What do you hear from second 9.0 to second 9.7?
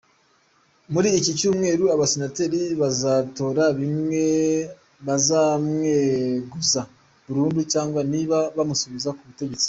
ku butegetsi.